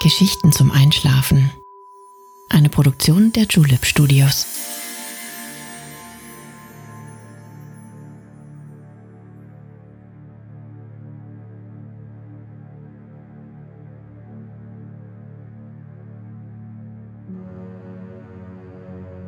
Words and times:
Geschichten 0.00 0.50
zum 0.50 0.72
Einschlafen. 0.72 1.50
Eine 2.48 2.68
Produktion 2.68 3.32
der 3.32 3.44
Julep 3.44 3.84
Studios. 3.84 4.46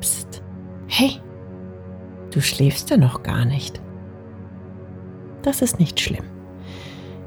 Psst. 0.00 0.42
Hey, 0.88 1.20
du 2.32 2.40
schläfst 2.40 2.90
ja 2.90 2.96
noch 2.96 3.22
gar 3.22 3.44
nicht. 3.44 3.80
Das 5.42 5.62
ist 5.62 5.78
nicht 5.78 6.00
schlimm. 6.00 6.24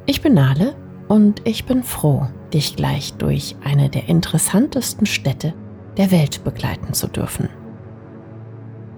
Ich 0.06 0.22
bin 0.22 0.34
Nale 0.34 0.76
und 1.08 1.42
ich 1.46 1.66
bin 1.66 1.84
froh, 1.84 2.28
dich 2.54 2.76
gleich 2.76 3.14
durch 3.14 3.56
eine 3.64 3.90
der 3.90 4.10
interessantesten 4.10 5.06
Städte 5.06 5.54
der 5.98 6.12
Welt 6.12 6.44
begleiten 6.44 6.94
zu 6.94 7.08
dürfen. 7.08 7.50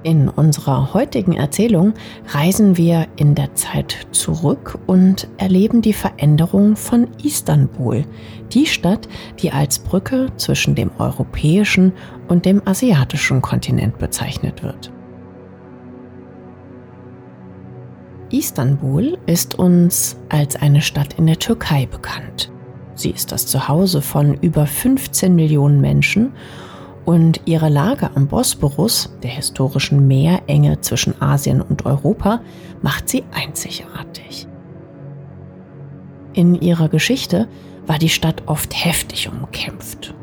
In 0.02 0.30
unserer 0.30 0.94
heutigen 0.94 1.34
Erzählung 1.34 1.94
reisen 2.30 2.78
wir 2.78 3.08
in 3.18 3.36
der 3.36 3.54
Zeit 3.56 4.08
zurück 4.12 4.80
und 4.88 5.28
erleben 5.38 5.82
die 5.82 5.92
Veränderung 5.92 6.78
von 6.78 7.10
Istanbul, 7.22 8.06
die 8.54 8.66
Stadt, 8.66 9.10
die 9.40 9.52
als 9.52 9.80
Brücke 9.80 10.28
zwischen 10.38 10.74
dem 10.74 10.90
europäischen 11.00 11.92
und 12.30 12.46
dem 12.46 12.62
asiatischen 12.66 13.42
Kontinent 13.42 13.98
bezeichnet 13.98 14.64
wird. 14.64 14.90
Istanbul 18.32 19.18
ist 19.26 19.58
uns 19.58 20.18
als 20.30 20.56
eine 20.56 20.82
Stadt 20.82 21.16
in 21.18 21.26
der 21.26 21.40
Türkei 21.40 21.88
bekannt. 21.88 22.52
Sie 22.94 23.10
ist 23.10 23.32
das 23.32 23.48
Zuhause 23.48 24.02
von 24.02 24.36
über 24.36 24.68
15 24.68 25.34
Millionen 25.34 25.82
Menschen 25.82 26.34
und 27.06 27.42
ihre 27.46 27.70
Lage 27.70 28.12
am 28.14 28.28
Bosporus, 28.28 29.10
der 29.24 29.32
historischen 29.32 30.08
Meerenge 30.08 30.80
zwischen 30.82 31.20
Asien 31.22 31.62
und 31.62 31.86
Europa, 31.86 32.42
macht 32.84 33.10
sie 33.10 33.24
einzigartig. 33.34 34.48
In 36.34 36.54
ihrer 36.54 36.90
Geschichte 36.90 37.48
war 37.88 37.98
die 37.98 38.10
Stadt 38.10 38.44
oft 38.46 38.74
heftig 38.86 39.28
umkämpft. 39.28 40.14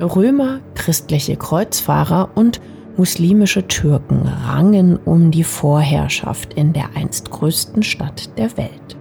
Römer, 0.00 0.60
christliche 0.74 1.36
Kreuzfahrer 1.36 2.30
und 2.34 2.60
Muslimische 2.96 3.66
Türken 3.66 4.22
rangen 4.46 4.96
um 4.96 5.32
die 5.32 5.42
Vorherrschaft 5.42 6.54
in 6.54 6.72
der 6.72 6.90
einst 6.94 7.30
größten 7.30 7.82
Stadt 7.82 8.38
der 8.38 8.56
Welt. 8.56 8.96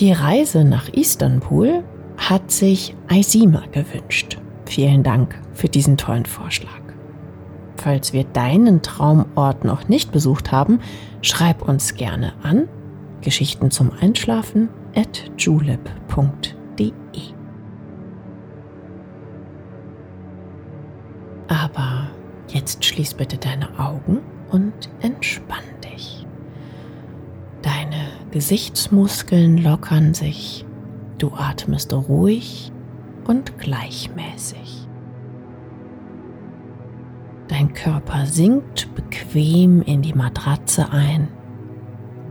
Die 0.00 0.12
Reise 0.12 0.64
nach 0.64 0.88
Istanbul 0.88 1.84
hat 2.16 2.50
sich 2.50 2.96
Aysima 3.08 3.62
gewünscht. 3.70 4.38
Vielen 4.66 5.04
Dank 5.04 5.40
für 5.52 5.68
diesen 5.68 5.96
tollen 5.96 6.26
Vorschlag. 6.26 6.80
Falls 7.76 8.12
wir 8.12 8.24
deinen 8.24 8.82
Traumort 8.82 9.64
noch 9.64 9.88
nicht 9.88 10.10
besucht 10.10 10.50
haben, 10.50 10.80
schreib 11.22 11.62
uns 11.68 11.94
gerne 11.94 12.32
an 12.42 12.68
Geschichten 13.20 13.70
zum 13.70 13.92
Einschlafen 14.00 14.68
at 14.96 15.30
julep.de. 15.38 17.35
Aber 21.48 22.08
jetzt 22.48 22.84
schließ 22.84 23.14
bitte 23.14 23.38
deine 23.38 23.78
Augen 23.78 24.20
und 24.50 24.90
entspann 25.00 25.64
dich. 25.84 26.26
Deine 27.62 28.06
Gesichtsmuskeln 28.30 29.58
lockern 29.58 30.14
sich. 30.14 30.64
Du 31.18 31.32
atmest 31.32 31.92
ruhig 31.92 32.72
und 33.26 33.58
gleichmäßig. 33.58 34.86
Dein 37.48 37.72
Körper 37.72 38.26
sinkt 38.26 38.94
bequem 38.94 39.82
in 39.82 40.02
die 40.02 40.14
Matratze 40.14 40.90
ein 40.90 41.28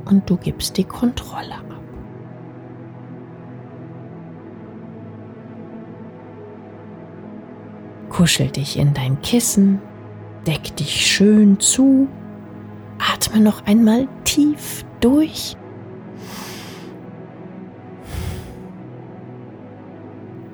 und 0.06 0.30
du 0.30 0.38
gibst 0.38 0.78
die 0.78 0.84
Kontrolle 0.84 1.56
ab. 1.56 1.75
Kuschel 8.16 8.48
dich 8.48 8.80
in 8.80 8.94
dein 8.94 9.22
Kissen, 9.22 9.82
deck 10.48 10.74
dich 10.78 11.06
schön 11.06 11.60
zu, 11.60 12.08
atme 12.98 13.42
noch 13.42 13.66
einmal 13.66 14.08
tief 14.24 14.86
durch. 15.02 15.58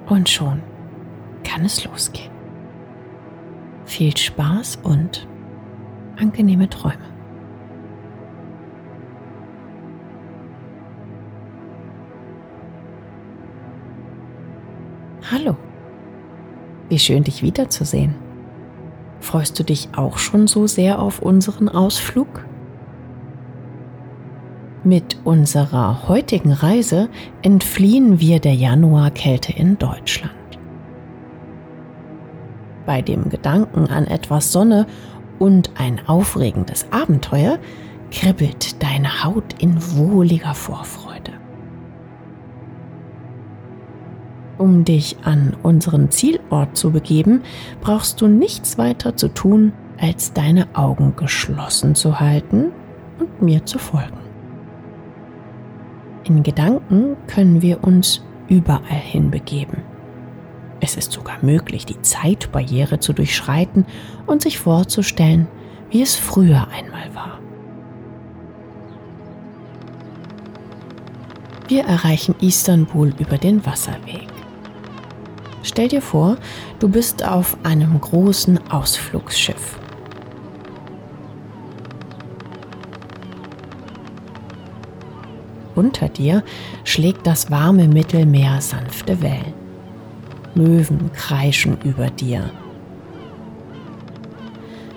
Und 0.09 0.27
schon 0.27 0.63
kann 1.43 1.63
es 1.63 1.85
losgehen. 1.85 2.31
Viel 3.85 4.17
Spaß 4.17 4.79
und 4.81 5.27
angenehme 6.17 6.67
Träume. 6.67 6.97
Hallo. 15.31 15.55
Wie 16.91 16.99
schön, 16.99 17.23
dich 17.23 17.41
wiederzusehen. 17.41 18.15
Freust 19.21 19.57
du 19.57 19.63
dich 19.63 19.87
auch 19.95 20.17
schon 20.17 20.47
so 20.47 20.67
sehr 20.67 21.01
auf 21.01 21.21
unseren 21.21 21.69
Ausflug? 21.69 22.45
Mit 24.83 25.17
unserer 25.23 26.09
heutigen 26.09 26.51
Reise 26.51 27.07
entfliehen 27.43 28.19
wir 28.19 28.41
der 28.41 28.55
Januarkälte 28.55 29.53
in 29.53 29.77
Deutschland. 29.77 30.33
Bei 32.85 33.01
dem 33.01 33.29
Gedanken 33.29 33.87
an 33.87 34.05
etwas 34.05 34.51
Sonne 34.51 34.85
und 35.39 35.71
ein 35.79 36.05
aufregendes 36.09 36.87
Abenteuer 36.91 37.57
kribbelt 38.11 38.83
deine 38.83 39.23
Haut 39.23 39.45
in 39.59 39.77
wohliger 39.95 40.53
Vorfreude. 40.53 41.10
Um 44.61 44.85
dich 44.85 45.17
an 45.23 45.57
unseren 45.63 46.11
Zielort 46.11 46.77
zu 46.77 46.91
begeben, 46.91 47.41
brauchst 47.81 48.21
du 48.21 48.27
nichts 48.27 48.77
weiter 48.77 49.15
zu 49.17 49.29
tun, 49.29 49.73
als 49.99 50.33
deine 50.33 50.67
Augen 50.75 51.15
geschlossen 51.15 51.95
zu 51.95 52.19
halten 52.19 52.65
und 53.19 53.41
mir 53.41 53.65
zu 53.65 53.79
folgen. 53.79 54.19
In 56.25 56.43
Gedanken 56.43 57.17
können 57.25 57.63
wir 57.63 57.83
uns 57.83 58.23
überall 58.49 58.83
hinbegeben. 58.83 59.81
Es 60.79 60.95
ist 60.95 61.11
sogar 61.11 61.37
möglich, 61.41 61.87
die 61.87 61.99
Zeitbarriere 62.03 62.99
zu 62.99 63.13
durchschreiten 63.13 63.87
und 64.27 64.43
sich 64.43 64.59
vorzustellen, 64.59 65.47
wie 65.89 66.03
es 66.03 66.15
früher 66.15 66.67
einmal 66.67 67.15
war. 67.15 67.39
Wir 71.67 71.83
erreichen 71.85 72.35
Istanbul 72.41 73.11
über 73.17 73.39
den 73.39 73.65
Wasserweg. 73.65 74.30
Stell 75.63 75.87
dir 75.87 76.01
vor, 76.01 76.37
du 76.79 76.89
bist 76.89 77.27
auf 77.27 77.57
einem 77.63 77.99
großen 77.99 78.71
Ausflugsschiff. 78.71 79.77
Unter 85.75 86.09
dir 86.09 86.43
schlägt 86.83 87.25
das 87.25 87.49
warme 87.49 87.87
Mittelmeer 87.87 88.59
sanfte 88.61 89.21
Wellen. 89.21 89.53
Möwen 90.53 91.11
kreischen 91.13 91.77
über 91.83 92.09
dir. 92.09 92.51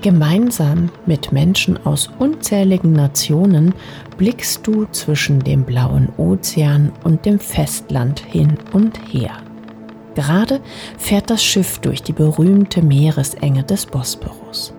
Gemeinsam 0.03 0.91
mit 1.07 1.33
Menschen 1.33 1.79
aus 1.87 2.11
unzähligen 2.19 2.93
Nationen 2.93 3.73
blickst 4.19 4.67
du 4.67 4.85
zwischen 4.93 5.41
dem 5.41 5.65
blauen 5.65 6.11
Ozean 6.19 6.93
und 7.05 7.25
dem 7.25 7.39
Festland 7.39 8.21
hin 8.21 8.59
und 8.73 8.99
her. 9.11 9.33
Gerade 10.15 10.61
fährt 10.99 11.31
das 11.31 11.43
Schiff 11.43 11.79
durch 11.79 12.03
die 12.03 12.13
berühmte 12.13 12.83
Meeresenge 12.83 13.65
des 13.65 13.87
Bosporus. 13.87 14.75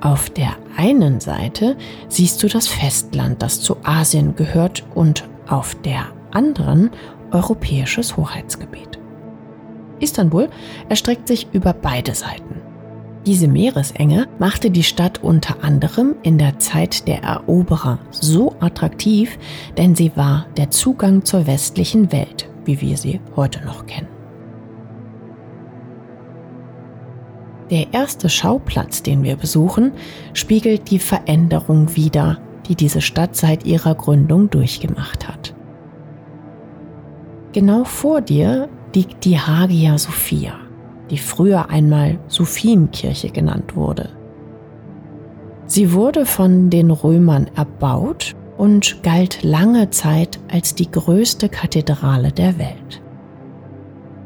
Auf 0.00 0.30
der 0.30 0.56
einen 0.76 1.20
Seite 1.20 1.76
siehst 2.08 2.42
du 2.42 2.48
das 2.48 2.66
Festland, 2.66 3.40
das 3.40 3.60
zu 3.60 3.76
Asien 3.84 4.34
gehört, 4.34 4.84
und 4.96 5.28
auf 5.46 5.76
der 5.76 6.06
anderen 6.32 6.90
europäisches 7.30 8.16
Hoheitsgebiet. 8.16 8.98
Istanbul 10.00 10.48
erstreckt 10.88 11.28
sich 11.28 11.46
über 11.52 11.72
beide 11.72 12.14
Seiten. 12.14 12.71
Diese 13.24 13.46
Meeresenge 13.46 14.26
machte 14.40 14.70
die 14.70 14.82
Stadt 14.82 15.22
unter 15.22 15.62
anderem 15.62 16.16
in 16.24 16.38
der 16.38 16.58
Zeit 16.58 17.06
der 17.06 17.22
Eroberer 17.22 18.00
so 18.10 18.56
attraktiv, 18.58 19.38
denn 19.76 19.94
sie 19.94 20.10
war 20.16 20.46
der 20.56 20.70
Zugang 20.70 21.24
zur 21.24 21.46
westlichen 21.46 22.10
Welt, 22.10 22.50
wie 22.64 22.80
wir 22.80 22.96
sie 22.96 23.20
heute 23.36 23.64
noch 23.64 23.86
kennen. 23.86 24.08
Der 27.70 27.94
erste 27.94 28.28
Schauplatz, 28.28 29.02
den 29.02 29.22
wir 29.22 29.36
besuchen, 29.36 29.92
spiegelt 30.34 30.90
die 30.90 30.98
Veränderung 30.98 31.94
wider, 31.94 32.38
die 32.68 32.74
diese 32.74 33.00
Stadt 33.00 33.36
seit 33.36 33.64
ihrer 33.64 33.94
Gründung 33.94 34.50
durchgemacht 34.50 35.28
hat. 35.28 35.54
Genau 37.52 37.84
vor 37.84 38.20
dir 38.20 38.68
liegt 38.94 39.24
die 39.24 39.38
Hagia 39.38 39.96
Sophia, 39.96 40.54
die 41.12 41.18
früher 41.18 41.68
einmal 41.68 42.18
Sophienkirche 42.26 43.28
genannt 43.28 43.76
wurde. 43.76 44.08
Sie 45.66 45.92
wurde 45.92 46.24
von 46.24 46.70
den 46.70 46.90
Römern 46.90 47.48
erbaut 47.54 48.34
und 48.56 49.02
galt 49.02 49.42
lange 49.42 49.90
Zeit 49.90 50.40
als 50.50 50.74
die 50.74 50.90
größte 50.90 51.50
Kathedrale 51.50 52.32
der 52.32 52.58
Welt. 52.58 53.02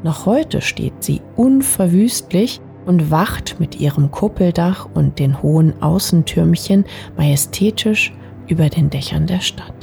Noch 0.01 0.25
heute 0.25 0.61
steht 0.61 1.03
sie 1.03 1.21
unverwüstlich 1.35 2.61
und 2.85 3.11
wacht 3.11 3.59
mit 3.59 3.81
ihrem 3.81 4.09
Kuppeldach 4.09 4.87
und 4.93 5.19
den 5.19 5.43
hohen 5.43 5.81
Außentürmchen 5.83 6.85
majestätisch 7.17 8.13
über 8.47 8.69
den 8.69 8.89
Dächern 8.89 9.27
der 9.27 9.41
Stadt. 9.41 9.76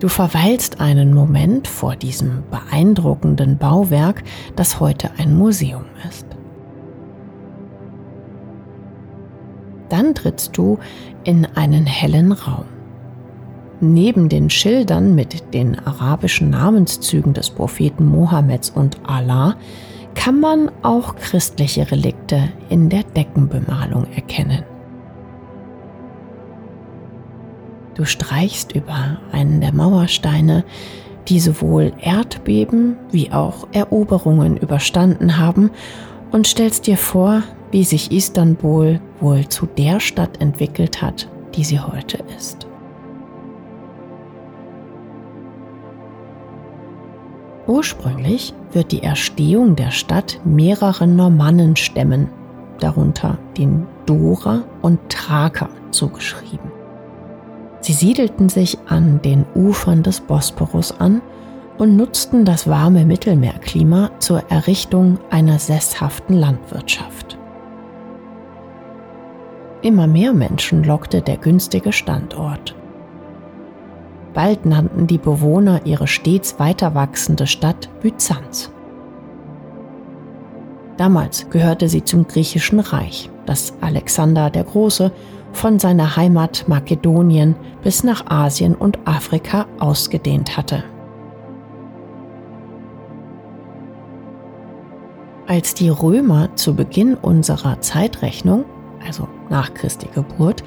Du 0.00 0.08
verweilst 0.08 0.80
einen 0.80 1.12
Moment 1.12 1.68
vor 1.68 1.94
diesem 1.94 2.42
beeindruckenden 2.50 3.58
Bauwerk, 3.58 4.24
das 4.56 4.80
heute 4.80 5.10
ein 5.18 5.36
Museum 5.36 5.84
ist. 6.08 6.26
Dann 9.90 10.14
trittst 10.14 10.56
du 10.56 10.78
in 11.24 11.44
einen 11.54 11.84
hellen 11.84 12.32
Raum. 12.32 12.64
Neben 13.82 14.30
den 14.30 14.48
Schildern 14.48 15.14
mit 15.14 15.52
den 15.52 15.78
arabischen 15.78 16.48
Namenszügen 16.48 17.34
des 17.34 17.50
Propheten 17.50 18.06
Mohammeds 18.06 18.70
und 18.70 18.98
Allah 19.06 19.56
kann 20.14 20.40
man 20.40 20.70
auch 20.82 21.16
christliche 21.16 21.90
Relikte 21.90 22.48
in 22.70 22.88
der 22.88 23.02
Deckenbemalung 23.02 24.06
erkennen. 24.14 24.64
Du 27.94 28.04
streichst 28.04 28.72
über 28.72 29.20
einen 29.32 29.60
der 29.60 29.72
Mauersteine, 29.72 30.64
die 31.28 31.40
sowohl 31.40 31.92
Erdbeben 32.00 32.96
wie 33.10 33.32
auch 33.32 33.68
Eroberungen 33.72 34.56
überstanden 34.56 35.38
haben, 35.38 35.70
und 36.32 36.46
stellst 36.46 36.86
dir 36.86 36.96
vor, 36.96 37.42
wie 37.72 37.84
sich 37.84 38.12
Istanbul 38.12 39.00
wohl 39.20 39.48
zu 39.48 39.66
der 39.66 40.00
Stadt 40.00 40.40
entwickelt 40.40 41.02
hat, 41.02 41.28
die 41.54 41.64
sie 41.64 41.80
heute 41.80 42.22
ist. 42.36 42.66
Ursprünglich 47.66 48.52
wird 48.72 48.90
die 48.90 49.02
Erstehung 49.02 49.76
der 49.76 49.90
Stadt 49.90 50.40
mehreren 50.44 51.14
Normannenstämmen, 51.14 52.28
darunter 52.80 53.38
den 53.56 53.86
Dora 54.06 54.64
und 54.82 54.98
Thraker, 55.08 55.68
zugeschrieben. 55.92 56.79
Sie 57.90 58.06
siedelten 58.06 58.48
sich 58.48 58.78
an 58.86 59.20
den 59.20 59.44
Ufern 59.56 60.04
des 60.04 60.20
Bosporus 60.20 60.92
an 61.00 61.20
und 61.76 61.96
nutzten 61.96 62.44
das 62.44 62.68
warme 62.68 63.04
Mittelmeerklima 63.04 64.12
zur 64.20 64.48
Errichtung 64.48 65.18
einer 65.28 65.58
sesshaften 65.58 66.36
Landwirtschaft. 66.36 67.36
Immer 69.82 70.06
mehr 70.06 70.32
Menschen 70.32 70.84
lockte 70.84 71.20
der 71.20 71.36
günstige 71.36 71.92
Standort. 71.92 72.76
Bald 74.34 74.66
nannten 74.66 75.08
die 75.08 75.18
Bewohner 75.18 75.80
ihre 75.84 76.06
stets 76.06 76.60
weiter 76.60 76.94
wachsende 76.94 77.48
Stadt 77.48 77.90
Byzanz. 78.02 78.70
Damals 80.96 81.50
gehörte 81.50 81.88
sie 81.88 82.04
zum 82.04 82.28
griechischen 82.28 82.78
Reich, 82.78 83.30
das 83.46 83.72
Alexander 83.80 84.48
der 84.48 84.62
Große 84.62 85.10
von 85.52 85.78
seiner 85.78 86.16
Heimat 86.16 86.64
Makedonien 86.68 87.54
bis 87.82 88.04
nach 88.04 88.26
Asien 88.26 88.74
und 88.74 88.98
Afrika 89.06 89.66
ausgedehnt 89.78 90.56
hatte. 90.56 90.84
Als 95.46 95.74
die 95.74 95.88
Römer 95.88 96.54
zu 96.54 96.76
Beginn 96.76 97.14
unserer 97.14 97.80
Zeitrechnung, 97.80 98.64
also 99.04 99.26
nach 99.48 99.74
Christi 99.74 100.08
Geburt, 100.14 100.62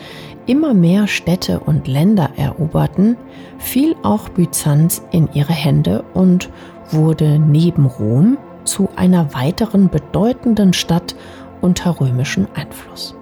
immer 0.46 0.74
mehr 0.74 1.08
Städte 1.08 1.62
und 1.62 1.88
Länder 1.88 2.32
eroberten, 2.36 3.16
fiel 3.60 3.96
auch 4.04 4.28
Byzanz 4.28 5.02
in 5.12 5.30
ihre 5.34 5.54
Hände 5.54 6.04
und 6.14 6.50
wurde 6.92 7.40
neben 7.40 7.86
Rom 7.86 8.38
zu 8.66 8.90
einer 8.96 9.34
weiteren 9.34 9.90
bedeutenden 9.90 10.74
Stadt 10.74 11.16
unter 11.62 12.02
römischem 12.02 12.48
Einfluss. 12.54 13.16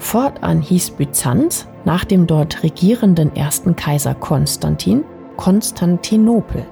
Fortan 0.00 0.62
hieß 0.62 0.92
Byzanz 0.92 1.68
nach 1.84 2.04
dem 2.04 2.26
dort 2.26 2.62
regierenden 2.62 3.36
ersten 3.36 3.76
Kaiser 3.76 4.14
Konstantin 4.14 5.04
Konstantinopel. 5.36 6.66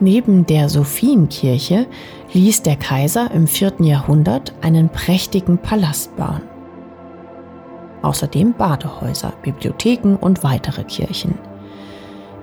Neben 0.00 0.46
der 0.46 0.68
Sophienkirche 0.68 1.86
ließ 2.32 2.62
der 2.62 2.76
Kaiser 2.76 3.30
im 3.32 3.46
4. 3.46 3.74
Jahrhundert 3.80 4.54
einen 4.62 4.88
prächtigen 4.88 5.58
Palast 5.58 6.16
bauen. 6.16 6.42
Außerdem 8.02 8.54
Badehäuser, 8.54 9.32
Bibliotheken 9.42 10.16
und 10.20 10.44
weitere 10.44 10.84
Kirchen. 10.84 11.38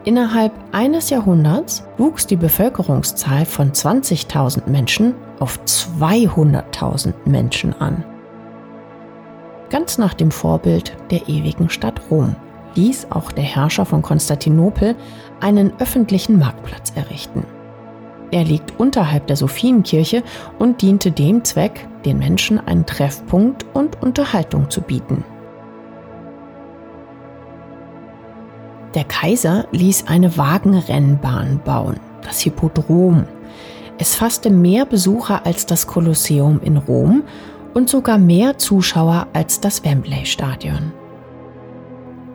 Innerhalb 0.03 0.51
eines 0.73 1.09
Jahrhunderts 1.09 1.85
wuchs 1.97 2.27
die 2.27 2.35
Bevölkerungszahl 2.35 3.45
von 3.45 3.71
20.000 3.71 4.69
Menschen 4.69 5.13
auf 5.41 5.59
200.000 5.65 7.13
Menschen 7.25 7.73
an. 7.81 8.05
Ganz 9.69 9.97
nach 9.97 10.13
dem 10.13 10.31
Vorbild 10.31 10.95
der 11.09 11.27
ewigen 11.27 11.69
Stadt 11.69 11.99
Rom 12.09 12.35
ließ 12.75 13.07
auch 13.09 13.31
der 13.31 13.43
Herrscher 13.43 13.85
von 13.85 14.01
Konstantinopel 14.01 14.95
einen 15.39 15.73
öffentlichen 15.79 16.37
Marktplatz 16.39 16.93
errichten. 16.95 17.45
Er 18.31 18.45
liegt 18.45 18.79
unterhalb 18.79 19.27
der 19.27 19.35
Sophienkirche 19.35 20.23
und 20.57 20.81
diente 20.81 21.11
dem 21.11 21.43
Zweck, 21.43 21.87
den 22.05 22.19
Menschen 22.19 22.65
einen 22.65 22.85
Treffpunkt 22.85 23.65
und 23.73 24.01
Unterhaltung 24.01 24.69
zu 24.69 24.81
bieten. 24.81 25.25
Der 28.93 29.03
Kaiser 29.05 29.65
ließ 29.71 30.07
eine 30.07 30.37
Wagenrennbahn 30.37 31.61
bauen, 31.63 31.99
das 32.23 32.41
Hippodrom. 32.41 33.25
Es 34.01 34.15
fasste 34.15 34.49
mehr 34.49 34.87
Besucher 34.87 35.45
als 35.45 35.67
das 35.67 35.85
Kolosseum 35.85 36.59
in 36.63 36.77
Rom 36.77 37.21
und 37.75 37.87
sogar 37.87 38.17
mehr 38.17 38.57
Zuschauer 38.57 39.27
als 39.31 39.59
das 39.59 39.85
Wembley-Stadion. 39.85 40.91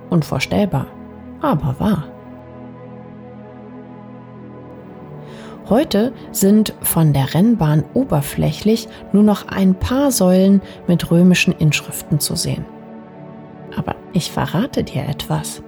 Unvorstellbar, 0.08 0.86
aber 1.40 1.74
wahr. 1.80 2.04
Heute 5.68 6.12
sind 6.30 6.72
von 6.82 7.12
der 7.12 7.34
Rennbahn 7.34 7.82
oberflächlich 7.94 8.86
nur 9.12 9.24
noch 9.24 9.48
ein 9.48 9.74
paar 9.74 10.12
Säulen 10.12 10.62
mit 10.86 11.10
römischen 11.10 11.52
Inschriften 11.52 12.20
zu 12.20 12.36
sehen. 12.36 12.64
Aber 13.76 13.96
ich 14.12 14.30
verrate 14.30 14.84
dir 14.84 15.02
etwas. 15.08 15.64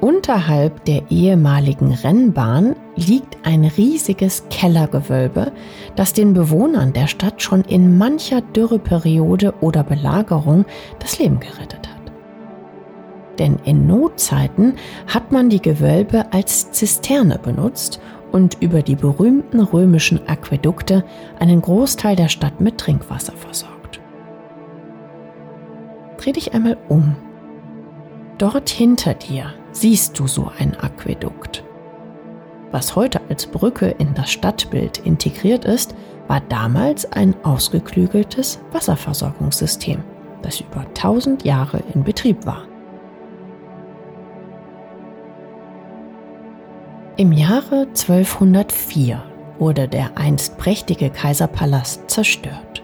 Unterhalb 0.00 0.86
der 0.86 1.10
ehemaligen 1.10 1.92
Rennbahn 1.92 2.74
liegt 2.96 3.36
ein 3.46 3.64
riesiges 3.64 4.44
Kellergewölbe, 4.48 5.52
das 5.94 6.14
den 6.14 6.32
Bewohnern 6.32 6.94
der 6.94 7.06
Stadt 7.06 7.42
schon 7.42 7.62
in 7.62 7.98
mancher 7.98 8.40
Dürreperiode 8.40 9.52
oder 9.60 9.84
Belagerung 9.84 10.64
das 11.00 11.18
Leben 11.18 11.38
gerettet 11.38 11.86
hat. 11.86 12.12
Denn 13.38 13.58
in 13.64 13.86
Notzeiten 13.86 14.74
hat 15.06 15.32
man 15.32 15.50
die 15.50 15.60
Gewölbe 15.60 16.32
als 16.32 16.70
Zisterne 16.70 17.38
benutzt 17.38 18.00
und 18.32 18.56
über 18.60 18.80
die 18.80 18.96
berühmten 18.96 19.60
römischen 19.60 20.26
Aquädukte 20.26 21.04
einen 21.38 21.60
Großteil 21.60 22.16
der 22.16 22.28
Stadt 22.28 22.58
mit 22.60 22.78
Trinkwasser 22.78 23.34
versorgt. 23.34 24.00
Dreh 26.16 26.32
dich 26.32 26.54
einmal 26.54 26.78
um. 26.88 27.16
Dort 28.38 28.70
hinter 28.70 29.12
dir 29.12 29.52
siehst 29.72 30.18
du 30.18 30.26
so 30.26 30.50
ein 30.58 30.76
Aquädukt. 30.78 31.64
Was 32.70 32.94
heute 32.94 33.20
als 33.28 33.46
Brücke 33.46 33.86
in 33.98 34.14
das 34.14 34.30
Stadtbild 34.30 34.98
integriert 34.98 35.64
ist, 35.64 35.94
war 36.28 36.40
damals 36.40 37.10
ein 37.12 37.34
ausgeklügeltes 37.42 38.60
Wasserversorgungssystem, 38.70 40.04
das 40.42 40.60
über 40.60 40.80
1000 40.80 41.44
Jahre 41.44 41.82
in 41.92 42.04
Betrieb 42.04 42.46
war. 42.46 42.62
Im 47.16 47.32
Jahre 47.32 47.86
1204 47.88 49.22
wurde 49.58 49.88
der 49.88 50.16
einst 50.16 50.56
prächtige 50.56 51.10
Kaiserpalast 51.10 52.08
zerstört. 52.08 52.79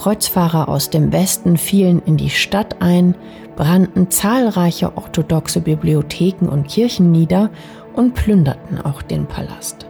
Kreuzfahrer 0.00 0.70
aus 0.70 0.88
dem 0.88 1.12
Westen 1.12 1.58
fielen 1.58 2.00
in 2.06 2.16
die 2.16 2.30
Stadt 2.30 2.76
ein, 2.80 3.14
brannten 3.54 4.10
zahlreiche 4.10 4.96
orthodoxe 4.96 5.60
Bibliotheken 5.60 6.48
und 6.48 6.68
Kirchen 6.68 7.10
nieder 7.10 7.50
und 7.92 8.14
plünderten 8.14 8.80
auch 8.80 9.02
den 9.02 9.26
Palast. 9.26 9.86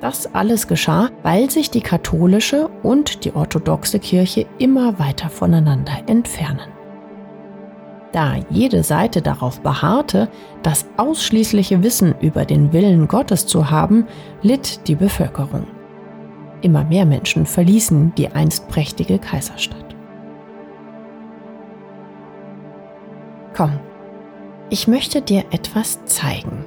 Das 0.00 0.34
alles 0.34 0.66
geschah, 0.66 1.10
weil 1.22 1.48
sich 1.48 1.70
die 1.70 1.80
katholische 1.80 2.68
und 2.82 3.24
die 3.24 3.36
orthodoxe 3.36 4.00
Kirche 4.00 4.46
immer 4.58 4.98
weiter 4.98 5.30
voneinander 5.30 5.92
entfernen. 6.08 6.72
Da 8.10 8.34
jede 8.50 8.82
Seite 8.82 9.22
darauf 9.22 9.60
beharrte, 9.60 10.28
das 10.64 10.86
ausschließliche 10.96 11.84
Wissen 11.84 12.16
über 12.20 12.46
den 12.46 12.72
Willen 12.72 13.06
Gottes 13.06 13.46
zu 13.46 13.70
haben, 13.70 14.08
litt 14.42 14.88
die 14.88 14.96
Bevölkerung. 14.96 15.68
Immer 16.64 16.82
mehr 16.82 17.04
Menschen 17.04 17.44
verließen 17.44 18.14
die 18.14 18.28
einst 18.28 18.68
prächtige 18.68 19.18
Kaiserstadt. 19.18 19.94
Komm, 23.54 23.78
ich 24.70 24.88
möchte 24.88 25.20
dir 25.20 25.44
etwas 25.50 26.02
zeigen. 26.06 26.64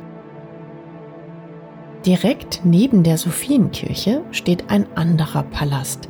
Direkt 2.05 2.61
neben 2.63 3.01
der 3.01 3.17
Sophienkirche 3.17 4.21
steht 4.29 4.69
ein 4.69 4.85
anderer 4.93 5.41
Palast, 5.41 6.07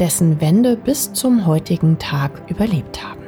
dessen 0.00 0.40
Wände 0.40 0.76
bis 0.76 1.12
zum 1.12 1.46
heutigen 1.46 1.96
Tag 2.00 2.42
überlebt 2.48 3.04
haben. 3.04 3.22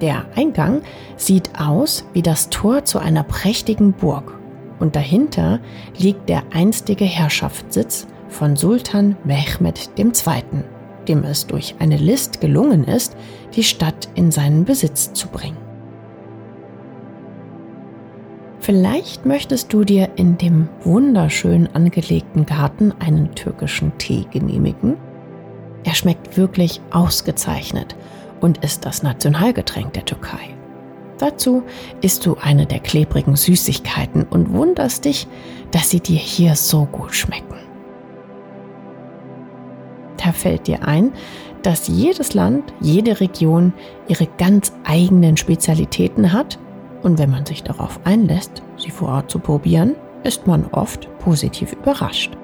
Der 0.00 0.24
Eingang 0.34 0.82
sieht 1.16 1.60
aus 1.60 2.04
wie 2.12 2.22
das 2.22 2.50
Tor 2.50 2.84
zu 2.84 2.98
einer 2.98 3.22
prächtigen 3.22 3.92
Burg 3.92 4.36
und 4.80 4.96
dahinter 4.96 5.60
liegt 5.96 6.28
der 6.28 6.42
einstige 6.52 7.04
Herrschaftssitz 7.04 8.08
von 8.34 8.56
Sultan 8.56 9.16
Mehmed 9.24 9.90
II., 9.96 10.12
dem 11.08 11.22
es 11.24 11.46
durch 11.46 11.76
eine 11.78 11.96
List 11.96 12.40
gelungen 12.40 12.84
ist, 12.84 13.16
die 13.54 13.62
Stadt 13.62 14.08
in 14.14 14.30
seinen 14.30 14.64
Besitz 14.64 15.12
zu 15.12 15.28
bringen. 15.28 15.56
Vielleicht 18.60 19.26
möchtest 19.26 19.72
du 19.72 19.84
dir 19.84 20.08
in 20.16 20.38
dem 20.38 20.68
wunderschön 20.82 21.68
angelegten 21.74 22.46
Garten 22.46 22.92
einen 22.98 23.34
türkischen 23.34 23.96
Tee 23.98 24.26
genehmigen. 24.30 24.96
Er 25.84 25.94
schmeckt 25.94 26.36
wirklich 26.36 26.80
ausgezeichnet 26.90 27.94
und 28.40 28.64
ist 28.64 28.86
das 28.86 29.02
Nationalgetränk 29.02 29.92
der 29.92 30.06
Türkei. 30.06 30.56
Dazu 31.18 31.62
isst 32.00 32.26
du 32.26 32.36
eine 32.40 32.66
der 32.66 32.80
klebrigen 32.80 33.36
Süßigkeiten 33.36 34.24
und 34.24 34.52
wunderst 34.52 35.04
dich, 35.04 35.28
dass 35.70 35.90
sie 35.90 36.00
dir 36.00 36.18
hier 36.18 36.56
so 36.56 36.86
gut 36.86 37.14
schmecken. 37.14 37.63
Da 40.16 40.32
fällt 40.32 40.66
dir 40.66 40.86
ein, 40.86 41.12
dass 41.62 41.88
jedes 41.88 42.34
Land, 42.34 42.72
jede 42.80 43.20
Region 43.20 43.72
ihre 44.08 44.26
ganz 44.38 44.72
eigenen 44.84 45.36
Spezialitäten 45.36 46.32
hat 46.32 46.58
und 47.02 47.18
wenn 47.18 47.30
man 47.30 47.46
sich 47.46 47.62
darauf 47.62 48.00
einlässt, 48.04 48.62
sie 48.76 48.90
vor 48.90 49.08
Ort 49.08 49.30
zu 49.30 49.38
probieren, 49.38 49.94
ist 50.24 50.46
man 50.46 50.66
oft 50.72 51.08
positiv 51.18 51.72
überrascht. 51.72 52.36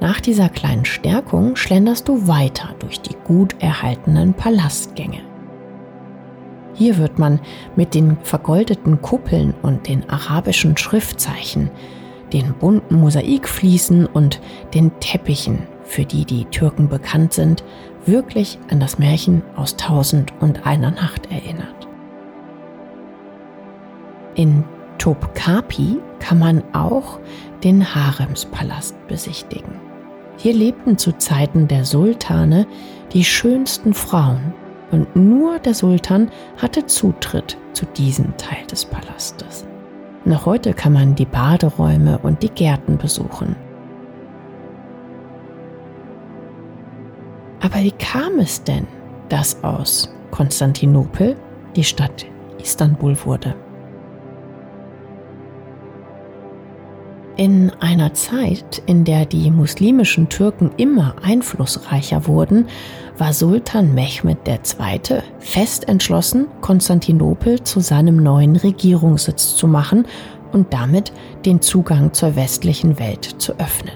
Nach 0.00 0.18
dieser 0.18 0.48
kleinen 0.48 0.86
Stärkung 0.86 1.56
schlenderst 1.56 2.08
du 2.08 2.26
weiter 2.26 2.74
durch 2.78 3.00
die 3.00 3.16
gut 3.24 3.54
erhaltenen 3.60 4.32
Palastgänge. 4.32 5.20
Hier 6.72 6.96
wird 6.96 7.18
man 7.18 7.38
mit 7.76 7.94
den 7.94 8.16
vergoldeten 8.22 9.02
Kuppeln 9.02 9.52
und 9.60 9.88
den 9.88 10.08
arabischen 10.08 10.78
Schriftzeichen, 10.78 11.70
den 12.32 12.54
bunten 12.54 12.96
Mosaikfliesen 12.96 14.06
und 14.06 14.40
den 14.74 14.92
Teppichen, 15.00 15.66
für 15.84 16.04
die 16.04 16.24
die 16.24 16.44
Türken 16.46 16.88
bekannt 16.88 17.32
sind, 17.32 17.64
wirklich 18.06 18.58
an 18.70 18.80
das 18.80 18.98
Märchen 18.98 19.42
aus 19.56 19.76
Tausend 19.76 20.32
und 20.40 20.66
einer 20.66 20.90
Nacht 20.90 21.30
erinnert. 21.30 21.88
In 24.34 24.64
Topkapi 24.98 25.98
kann 26.18 26.38
man 26.38 26.62
auch 26.72 27.18
den 27.64 27.94
Haremspalast 27.94 28.94
besichtigen. 29.08 29.74
Hier 30.36 30.54
lebten 30.54 30.96
zu 30.96 31.12
Zeiten 31.18 31.68
der 31.68 31.84
Sultane 31.84 32.66
die 33.12 33.24
schönsten 33.24 33.92
Frauen 33.92 34.54
und 34.90 35.14
nur 35.14 35.58
der 35.58 35.74
Sultan 35.74 36.30
hatte 36.56 36.86
Zutritt 36.86 37.58
zu 37.72 37.86
diesem 37.86 38.36
Teil 38.36 38.66
des 38.66 38.84
Palastes. 38.84 39.66
Noch 40.24 40.44
heute 40.44 40.74
kann 40.74 40.92
man 40.92 41.14
die 41.14 41.24
Baderäume 41.24 42.18
und 42.18 42.42
die 42.42 42.50
Gärten 42.50 42.98
besuchen. 42.98 43.56
Aber 47.60 47.76
wie 47.76 47.92
kam 47.92 48.38
es 48.38 48.62
denn, 48.62 48.86
dass 49.28 49.62
aus 49.64 50.12
Konstantinopel 50.30 51.36
die 51.76 51.84
Stadt 51.84 52.26
Istanbul 52.58 53.16
wurde? 53.24 53.54
In 57.40 57.72
einer 57.80 58.12
Zeit, 58.12 58.82
in 58.84 59.06
der 59.06 59.24
die 59.24 59.50
muslimischen 59.50 60.28
Türken 60.28 60.72
immer 60.76 61.14
einflussreicher 61.22 62.26
wurden, 62.26 62.66
war 63.16 63.32
Sultan 63.32 63.94
Mehmed 63.94 64.46
II. 64.46 65.22
fest 65.38 65.88
entschlossen, 65.88 66.48
Konstantinopel 66.60 67.62
zu 67.62 67.80
seinem 67.80 68.22
neuen 68.22 68.56
Regierungssitz 68.56 69.56
zu 69.56 69.66
machen 69.68 70.06
und 70.52 70.74
damit 70.74 71.14
den 71.46 71.62
Zugang 71.62 72.12
zur 72.12 72.36
westlichen 72.36 72.98
Welt 72.98 73.24
zu 73.38 73.58
öffnen. 73.58 73.94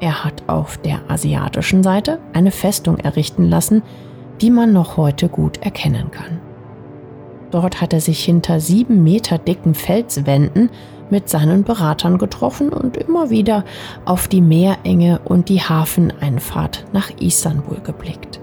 Er 0.00 0.24
hat 0.24 0.42
auf 0.48 0.78
der 0.78 1.08
asiatischen 1.08 1.84
Seite 1.84 2.18
eine 2.32 2.50
Festung 2.50 2.98
errichten 2.98 3.44
lassen, 3.44 3.84
die 4.40 4.50
man 4.50 4.72
noch 4.72 4.96
heute 4.96 5.28
gut 5.28 5.58
erkennen 5.58 6.10
kann. 6.10 6.40
Dort 7.52 7.80
hat 7.80 7.92
er 7.92 8.00
sich 8.00 8.24
hinter 8.24 8.58
sieben 8.58 9.04
Meter 9.04 9.38
dicken 9.38 9.74
Felswänden 9.74 10.70
mit 11.10 11.28
seinen 11.28 11.62
Beratern 11.62 12.18
getroffen 12.18 12.70
und 12.70 12.96
immer 12.96 13.30
wieder 13.30 13.64
auf 14.04 14.26
die 14.26 14.40
Meerenge 14.40 15.20
und 15.24 15.48
die 15.48 15.60
Hafeneinfahrt 15.60 16.86
nach 16.92 17.10
Istanbul 17.20 17.78
geblickt. 17.84 18.40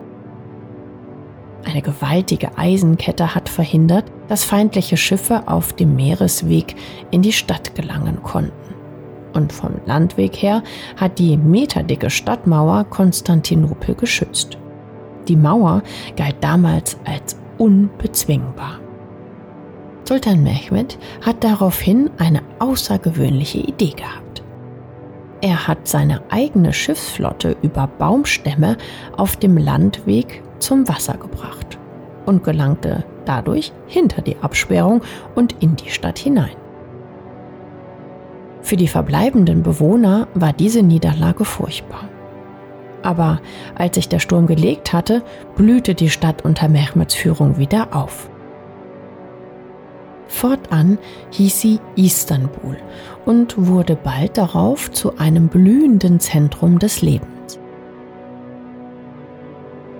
Eine 1.66 1.82
gewaltige 1.82 2.58
Eisenkette 2.58 3.36
hat 3.36 3.50
verhindert, 3.50 4.06
dass 4.30 4.46
feindliche 4.46 4.96
Schiffe 4.96 5.48
auf 5.48 5.74
dem 5.74 5.96
Meeresweg 5.96 6.76
in 7.12 7.22
die 7.22 7.34
Stadt 7.34 7.76
gelangen 7.76 8.24
konnten 8.24 8.70
und 9.34 9.54
vom 9.54 9.72
Landweg 9.86 10.36
her 10.36 10.64
hat 10.98 11.20
die 11.20 11.38
meterdicke 11.38 12.10
Stadtmauer 12.10 12.86
Konstantinopel 12.86 13.96
geschützt. 13.96 14.58
Die 15.28 15.36
Mauer 15.36 15.84
galt 16.16 16.38
damals 16.42 16.98
als 17.06 17.38
unbezwingbar. 17.58 18.80
Sultan 20.10 20.42
Mehmed 20.42 20.98
hat 21.22 21.44
daraufhin 21.44 22.10
eine 22.18 22.42
außergewöhnliche 22.58 23.60
Idee 23.60 23.92
gehabt. 23.92 24.42
Er 25.40 25.68
hat 25.68 25.88
seine 25.88 26.24
eigene 26.32 26.74
Schiffsflotte 26.74 27.56
über 27.62 27.86
Baumstämme 27.86 28.78
auf 29.18 29.36
dem 29.36 29.56
Landweg 29.56 30.42
zum 30.58 30.88
Wasser 30.88 31.14
gebracht 31.14 31.78
und 32.26 32.44
gelangte 32.44 33.06
dadurch 33.26 33.72
hinter 33.86 34.24
die 34.24 34.36
Absperrung 34.38 35.04
und 35.36 35.62
in 35.62 35.76
die 35.76 35.92
Stadt 35.92 36.18
hinein. 36.18 36.56
Für 38.64 38.78
die 38.78 38.88
verbleibenden 38.88 39.62
Bewohner 39.62 40.28
war 40.34 40.54
diese 40.54 40.82
Niederlage 40.82 41.46
furchtbar. 41.46 42.10
Aber 43.04 43.42
als 43.76 43.94
sich 43.94 44.10
der 44.10 44.18
Sturm 44.18 44.48
gelegt 44.48 44.92
hatte, 44.92 45.22
blühte 45.56 45.94
die 45.94 46.10
Stadt 46.10 46.44
unter 46.44 46.68
Mehmeds 46.68 47.14
Führung 47.14 47.60
wieder 47.60 47.96
auf. 47.96 48.32
Fortan 50.30 51.00
hieß 51.32 51.60
sie 51.60 51.80
Istanbul 51.96 52.78
und 53.26 53.56
wurde 53.58 53.96
bald 53.96 54.38
darauf 54.38 54.92
zu 54.92 55.18
einem 55.18 55.50
blühenden 55.50 56.20
Zentrum 56.20 56.80
des 56.80 57.02
Lebens. 57.02 57.60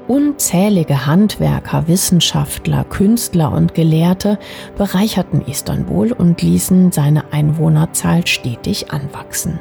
Unzählige 0.08 1.06
Handwerker, 1.06 1.88
Wissenschaftler, 1.88 2.84
Künstler 2.84 3.52
und 3.52 3.74
Gelehrte 3.76 4.40
bereicherten 4.78 5.42
Istanbul 5.42 6.12
und 6.14 6.42
ließen 6.42 6.92
seine 6.92 7.32
Einwohnerzahl 7.32 8.26
stetig 8.26 8.92
anwachsen. 8.92 9.60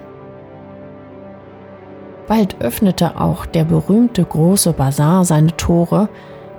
Bald 2.27 2.61
öffnete 2.61 3.19
auch 3.21 3.47
der 3.47 3.65
berühmte 3.65 4.25
große 4.25 4.75
Bazar 4.75 5.25
seine 5.25 5.57
Tore. 5.57 6.11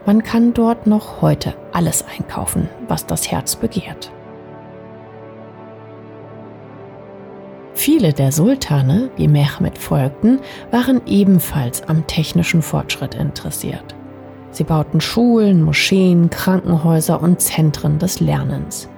Man 0.05 0.23
kann 0.23 0.53
dort 0.53 0.87
noch 0.87 1.21
heute 1.21 1.53
alles 1.71 2.05
einkaufen, 2.17 2.69
was 2.87 3.05
das 3.05 3.31
Herz 3.31 3.55
begehrt. 3.55 4.11
Viele 7.73 8.11
der 8.11 8.31
Sultane, 8.33 9.09
die 9.17 9.27
Mehmed 9.29 9.77
folgten, 9.77 10.39
waren 10.69 11.01
ebenfalls 11.05 11.87
am 11.87 12.05
technischen 12.07 12.61
Fortschritt 12.61 13.15
interessiert. 13.15 13.95
Sie 14.51 14.63
bauten 14.63 14.99
Schulen, 14.99 15.63
Moscheen, 15.63 16.29
Krankenhäuser 16.29 17.21
und 17.21 17.39
Zentren 17.39 17.99
des 17.99 18.19
Lernens. 18.19 18.89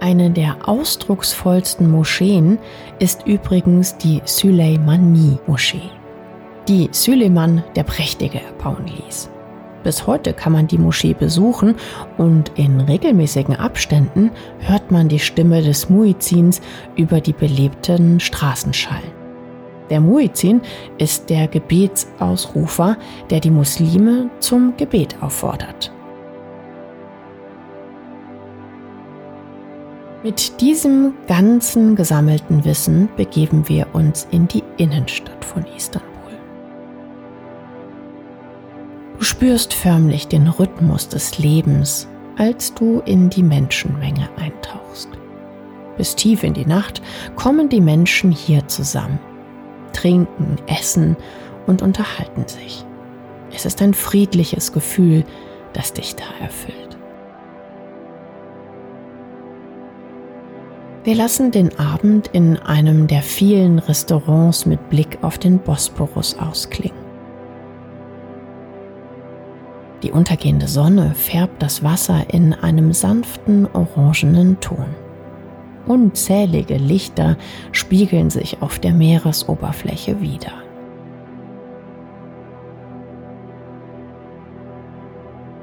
Eine 0.00 0.30
der 0.30 0.68
ausdrucksvollsten 0.68 1.90
Moscheen 1.90 2.58
ist 2.98 3.26
übrigens 3.26 3.96
die 3.98 4.20
Süleymani-Moschee, 4.24 5.90
die 6.68 6.88
Süleyman 6.92 7.62
der 7.74 7.84
Prächtige 7.84 8.40
erbauen 8.40 8.86
ließ. 8.86 9.30
Bis 9.84 10.06
heute 10.06 10.32
kann 10.32 10.52
man 10.52 10.66
die 10.66 10.78
Moschee 10.78 11.14
besuchen 11.14 11.76
und 12.18 12.50
in 12.56 12.80
regelmäßigen 12.80 13.54
Abständen 13.54 14.32
hört 14.58 14.90
man 14.90 15.08
die 15.08 15.20
Stimme 15.20 15.62
des 15.62 15.88
Muizins 15.88 16.60
über 16.96 17.20
die 17.20 17.32
belebten 17.32 18.18
Straßen 18.18 18.74
schallen. 18.74 19.12
Der 19.90 20.00
Muizin 20.00 20.60
ist 20.98 21.30
der 21.30 21.46
Gebetsausrufer, 21.46 22.96
der 23.30 23.38
die 23.38 23.52
Muslime 23.52 24.28
zum 24.40 24.76
Gebet 24.76 25.16
auffordert. 25.20 25.92
Mit 30.24 30.60
diesem 30.60 31.14
ganzen 31.28 31.94
gesammelten 31.94 32.64
Wissen 32.64 33.08
begeben 33.16 33.68
wir 33.68 33.86
uns 33.92 34.26
in 34.32 34.48
die 34.48 34.64
Innenstadt 34.76 35.44
von 35.44 35.64
Istanbul. 35.76 36.05
Spürst 39.26 39.74
förmlich 39.74 40.28
den 40.28 40.46
Rhythmus 40.46 41.08
des 41.08 41.38
Lebens, 41.38 42.08
als 42.38 42.72
du 42.74 43.00
in 43.06 43.28
die 43.28 43.42
Menschenmenge 43.42 44.28
eintauchst. 44.36 45.08
Bis 45.96 46.14
tief 46.14 46.44
in 46.44 46.54
die 46.54 46.66
Nacht 46.66 47.02
kommen 47.34 47.68
die 47.68 47.80
Menschen 47.80 48.30
hier 48.30 48.66
zusammen, 48.68 49.18
trinken, 49.92 50.56
essen 50.66 51.16
und 51.66 51.82
unterhalten 51.82 52.46
sich. 52.46 52.84
Es 53.52 53.64
ist 53.64 53.82
ein 53.82 53.94
friedliches 53.94 54.72
Gefühl, 54.72 55.24
das 55.72 55.92
dich 55.92 56.14
da 56.14 56.24
erfüllt. 56.40 56.96
Wir 61.02 61.14
lassen 61.14 61.50
den 61.50 61.78
Abend 61.78 62.28
in 62.32 62.58
einem 62.58 63.06
der 63.06 63.22
vielen 63.22 63.78
Restaurants 63.78 64.66
mit 64.66 64.88
Blick 64.90 65.18
auf 65.22 65.38
den 65.38 65.58
Bosporus 65.58 66.36
ausklingen. 66.38 67.05
Die 70.02 70.10
untergehende 70.10 70.68
Sonne 70.68 71.14
färbt 71.14 71.62
das 71.62 71.82
Wasser 71.82 72.32
in 72.32 72.52
einem 72.52 72.92
sanften 72.92 73.66
orangenen 73.72 74.60
Ton. 74.60 74.86
Unzählige 75.86 76.76
Lichter 76.76 77.36
spiegeln 77.72 78.30
sich 78.30 78.60
auf 78.60 78.78
der 78.78 78.92
Meeresoberfläche 78.92 80.20
wider. 80.20 80.52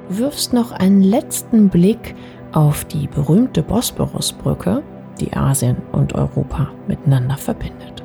Du 0.10 0.18
wirfst 0.20 0.54
noch 0.54 0.72
einen 0.72 1.02
letzten 1.02 1.70
Blick 1.70 2.16
auf 2.52 2.86
die 2.86 3.08
berühmte 3.08 3.64
Bosporusbrücke 3.64 4.84
die 5.20 5.34
Asien 5.34 5.78
und 5.92 6.14
Europa 6.16 6.70
miteinander 6.88 7.38
verbindet. 7.38 8.04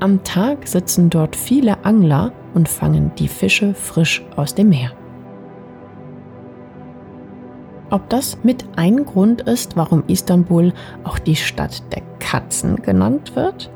Am 0.00 0.22
Tag 0.22 0.66
sitzen 0.66 1.10
dort 1.10 1.34
viele 1.34 1.84
Angler 1.84 2.32
und 2.54 2.68
fangen 2.68 3.12
die 3.18 3.28
Fische 3.28 3.74
frisch 3.74 4.24
aus 4.36 4.54
dem 4.54 4.70
Meer. 4.70 4.92
Ob 7.90 8.08
das 8.10 8.38
mit 8.42 8.66
ein 8.76 9.04
Grund 9.04 9.42
ist, 9.42 9.76
warum 9.76 10.04
Istanbul 10.08 10.72
auch 11.04 11.18
die 11.18 11.36
Stadt 11.36 11.82
der 11.94 12.02
Katzen 12.18 12.82
genannt 12.82 13.34
wird? 13.34 13.70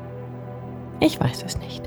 Ich 0.99 1.19
weiß 1.19 1.43
es 1.43 1.57
nicht 1.57 1.83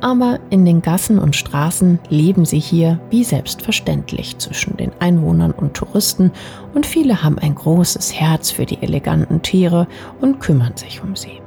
aber 0.00 0.40
in 0.50 0.64
den 0.64 0.82
Gassen 0.82 1.18
und 1.18 1.36
Straßen 1.36 1.98
leben 2.08 2.44
sie 2.44 2.58
hier 2.58 3.00
wie 3.10 3.24
selbstverständlich 3.24 4.38
zwischen 4.38 4.76
den 4.76 4.92
Einwohnern 4.98 5.52
und 5.52 5.74
Touristen 5.74 6.32
und 6.74 6.86
viele 6.86 7.22
haben 7.22 7.38
ein 7.38 7.54
großes 7.54 8.18
Herz 8.18 8.50
für 8.50 8.66
die 8.66 8.82
eleganten 8.82 9.42
Tiere 9.42 9.86
und 10.20 10.40
kümmern 10.40 10.76
sich 10.76 11.02
um 11.02 11.16
sie. 11.16 11.40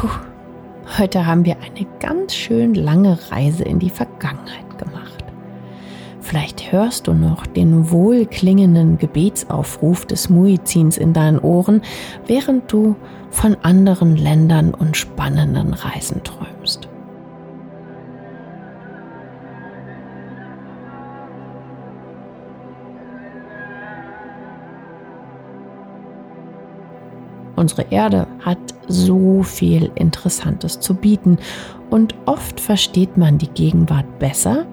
Puh, 0.00 0.08
heute 0.98 1.26
haben 1.26 1.44
wir 1.44 1.58
eine 1.58 1.86
ganz 1.98 2.34
schön 2.34 2.72
lange 2.72 3.18
Reise 3.30 3.64
in 3.64 3.78
die 3.78 3.90
Vergangenheit 3.90 4.78
gemacht. 4.78 5.22
Vielleicht 6.22 6.72
hörst 6.72 7.06
du 7.06 7.12
noch 7.12 7.44
den 7.44 7.90
wohlklingenden 7.90 8.96
Gebetsaufruf 8.96 10.06
des 10.06 10.30
Muizins 10.30 10.96
in 10.96 11.12
deinen 11.12 11.38
Ohren, 11.38 11.82
während 12.26 12.72
du 12.72 12.96
von 13.28 13.56
anderen 13.56 14.16
Ländern 14.16 14.72
und 14.72 14.96
spannenden 14.96 15.74
Reisen 15.74 16.22
träumst. 16.24 16.88
Unsere 27.60 27.82
Erde 27.90 28.26
hat 28.42 28.56
so 28.88 29.42
viel 29.42 29.92
Interessantes 29.94 30.80
zu 30.80 30.94
bieten 30.94 31.36
und 31.90 32.14
oft 32.24 32.58
versteht 32.58 33.18
man 33.18 33.36
die 33.36 33.50
Gegenwart 33.50 34.18
besser, 34.18 34.64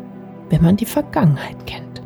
wenn 0.49 0.63
man 0.63 0.77
die 0.77 0.85
Vergangenheit 0.85 1.67
kennt. 1.67 2.01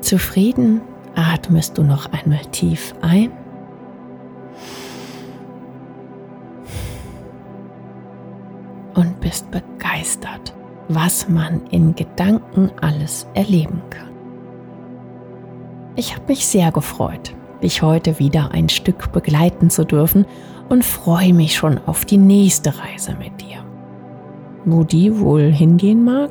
Zufrieden 0.00 0.80
atmest 1.14 1.78
du 1.78 1.84
noch 1.84 2.12
einmal 2.12 2.44
tief 2.46 2.92
ein 3.00 3.30
und 8.94 9.20
bist 9.20 9.48
begeistert, 9.52 10.52
was 10.88 11.28
man 11.28 11.64
in 11.70 11.94
Gedanken 11.94 12.72
alles 12.80 13.28
erleben 13.34 13.82
kann. 13.88 14.17
Ich 15.98 16.14
habe 16.14 16.26
mich 16.28 16.46
sehr 16.46 16.70
gefreut, 16.70 17.34
dich 17.60 17.82
heute 17.82 18.20
wieder 18.20 18.52
ein 18.52 18.68
Stück 18.68 19.10
begleiten 19.10 19.68
zu 19.68 19.84
dürfen 19.84 20.26
und 20.68 20.84
freue 20.84 21.34
mich 21.34 21.56
schon 21.56 21.80
auf 21.86 22.04
die 22.04 22.18
nächste 22.18 22.72
Reise 22.78 23.16
mit 23.16 23.40
dir. 23.40 23.64
Wo 24.64 24.84
die 24.84 25.18
wohl 25.18 25.50
hingehen 25.50 26.04
mag? 26.04 26.30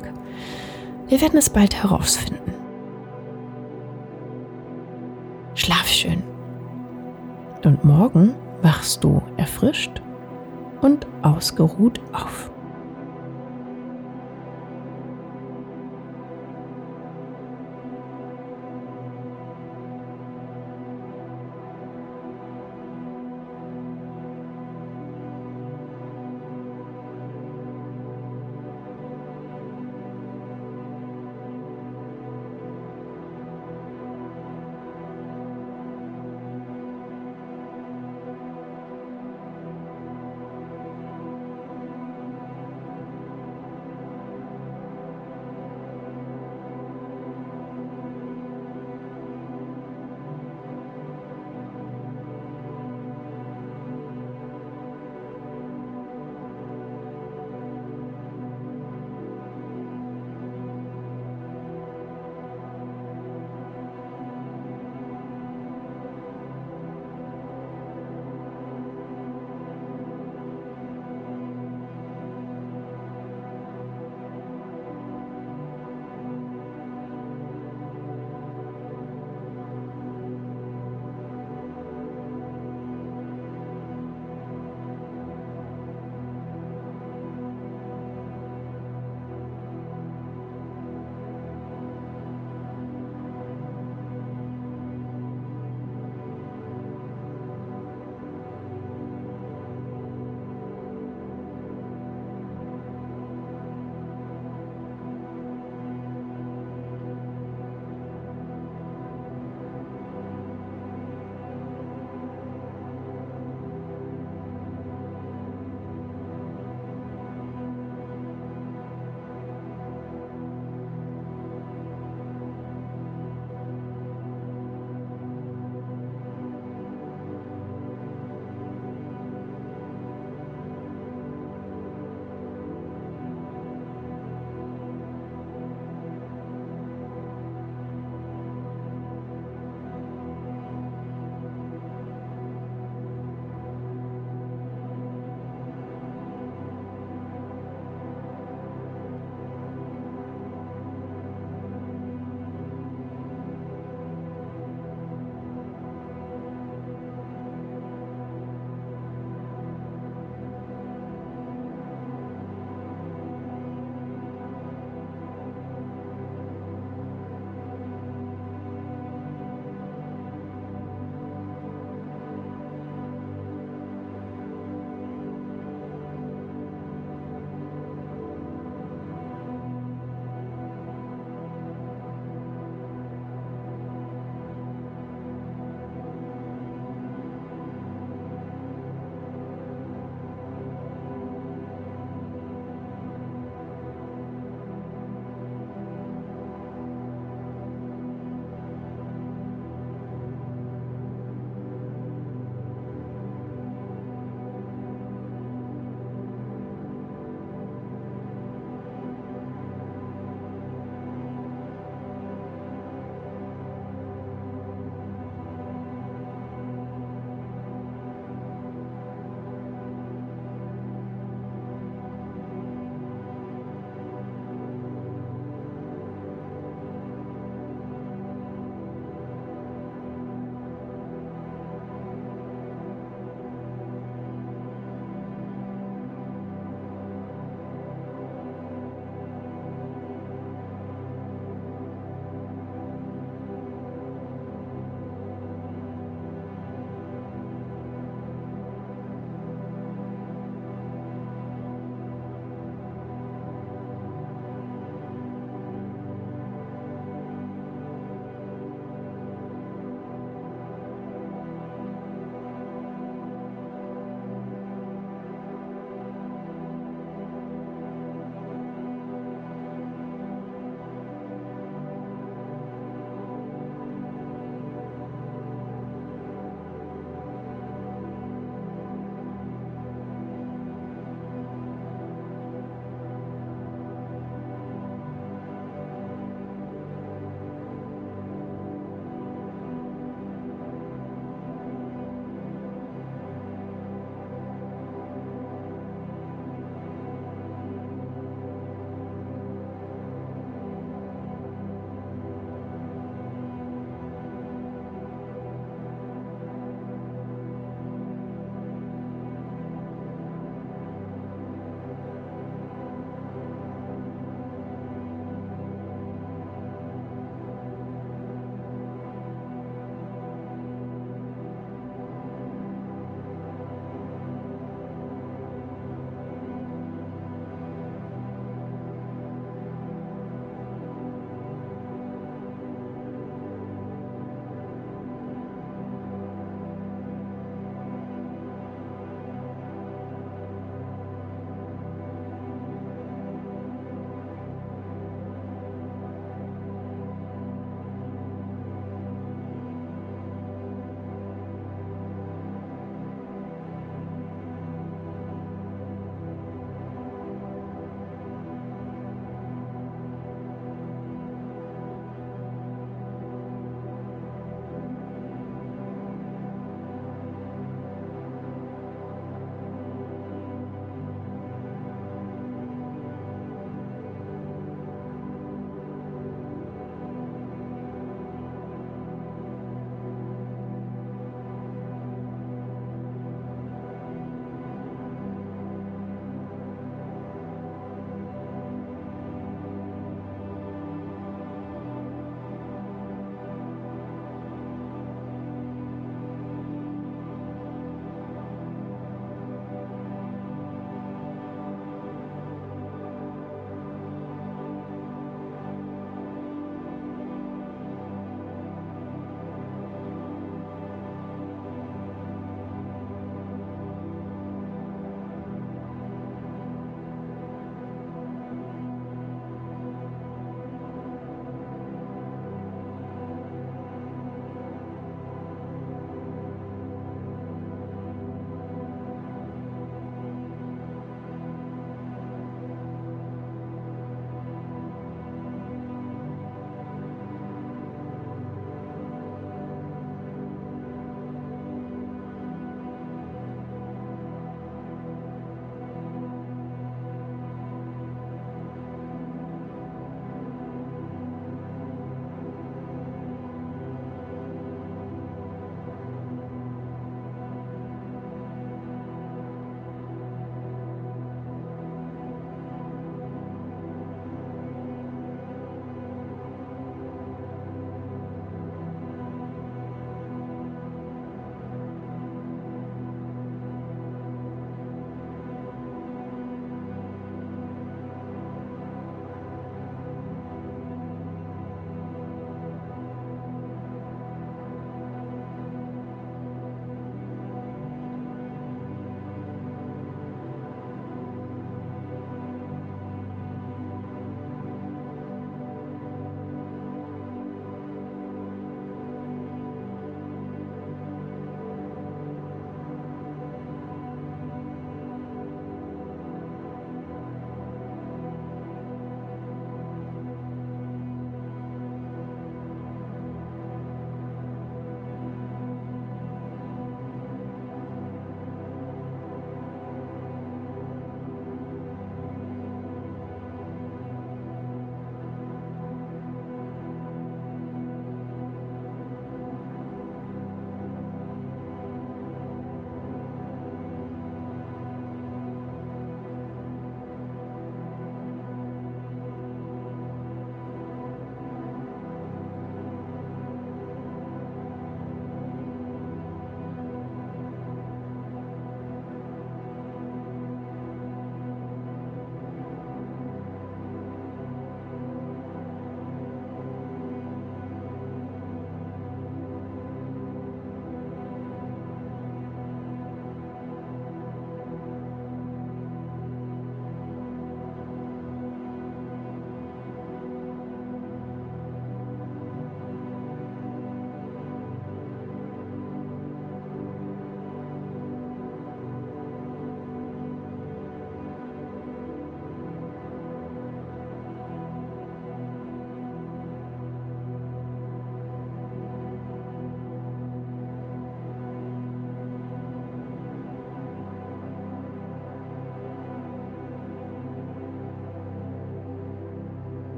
Wir 1.08 1.20
werden 1.20 1.38
es 1.38 1.50
bald 1.50 1.82
herausfinden. 1.82 2.54
Schlaf 5.54 5.86
schön. 5.86 6.22
Und 7.62 7.84
morgen 7.84 8.36
wachst 8.62 9.04
du 9.04 9.20
erfrischt 9.36 10.00
und 10.80 11.06
ausgeruht 11.20 12.00
auf. 12.14 12.50